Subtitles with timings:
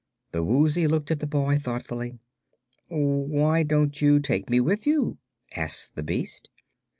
[0.31, 2.17] The Woozy looked at the boy thoughtfully.
[2.87, 5.19] "Why don't you take me with you?"
[5.55, 6.49] asked the beast.